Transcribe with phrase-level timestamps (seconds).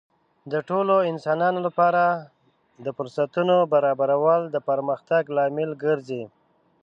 [0.51, 2.03] د ټولو انسانانو لپاره
[2.85, 6.23] د فرصتونو برابرول د پرمختګ لامل ګرځي.